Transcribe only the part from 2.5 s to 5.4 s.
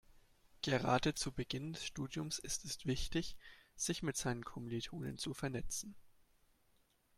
es wichtig, sich mit seinen Kommilitonen zu